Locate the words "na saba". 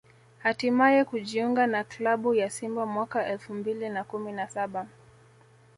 4.31-4.87